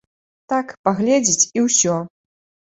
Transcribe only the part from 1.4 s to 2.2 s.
і ўсё.